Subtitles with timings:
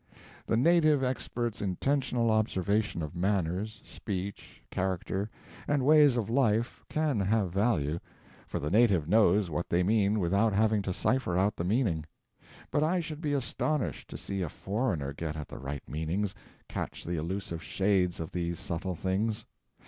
[0.47, 5.29] The native expert's intentional observation of manners, speech, character,
[5.67, 7.99] and ways of life can have value,
[8.47, 12.07] for the native knows what they mean without having to cipher out the meaning.
[12.71, 16.33] But I should be astonished to see a foreigner get at the right meanings,
[16.67, 19.45] catch the elusive shades of these subtle things.